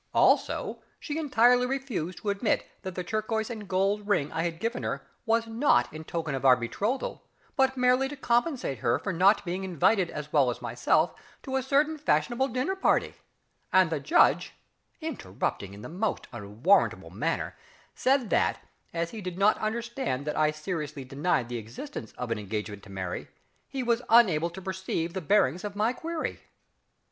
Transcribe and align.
Also 0.15 0.81
she 0.99 1.19
entirely 1.19 1.67
refused 1.67 2.17
to 2.17 2.31
admit 2.31 2.67
that 2.81 2.95
the 2.95 3.03
turquoise 3.03 3.51
and 3.51 3.67
gold 3.69 4.07
ring 4.07 4.31
I 4.31 4.41
had 4.41 4.59
given 4.59 4.81
her 4.81 5.05
was 5.27 5.45
not 5.45 5.93
in 5.93 6.05
token 6.05 6.33
of 6.33 6.43
our 6.43 6.55
betrothal, 6.55 7.23
but 7.55 7.77
merely 7.77 8.07
to 8.09 8.15
compensate 8.15 8.79
her 8.79 8.97
for 8.97 9.13
not 9.13 9.45
being 9.45 9.63
invited 9.63 10.09
as 10.09 10.33
well 10.33 10.49
as 10.49 10.59
myself 10.59 11.13
to 11.43 11.55
a 11.55 11.61
certain 11.61 11.99
fashionable 11.99 12.47
dinner 12.47 12.75
party; 12.75 13.13
and 13.71 13.91
the 13.91 13.99
Judge 13.99 14.53
(interrupting 15.01 15.71
in 15.75 15.83
the 15.83 15.87
most 15.87 16.25
unwarrantable 16.31 17.11
manner) 17.11 17.55
said 17.93 18.31
that, 18.31 18.57
as 18.95 19.11
he 19.11 19.21
did 19.21 19.37
not 19.37 19.55
understand 19.59 20.25
that 20.25 20.35
I 20.35 20.49
seriously 20.49 21.03
denied 21.05 21.47
the 21.47 21.57
existence 21.59 22.11
of 22.13 22.31
an 22.31 22.39
engagement 22.39 22.81
to 22.85 22.89
marry, 22.91 23.27
he 23.69 23.83
was 23.83 24.01
unable 24.09 24.49
to 24.49 24.61
perceive 24.63 25.13
the 25.13 25.21
bearings 25.21 25.63
of 25.63 25.75
my 25.75 25.93
query. 25.93 26.39